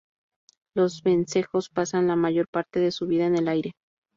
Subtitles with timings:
[0.75, 3.73] Los vencejos pasan la mayor parte de su vida en el aire.